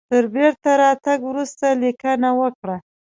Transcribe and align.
تر 0.09 0.23
بیرته 0.33 0.71
راتګ 0.81 1.19
وروسته 1.29 1.65
لیکنه 1.81 2.29
وکړه. 2.39 2.77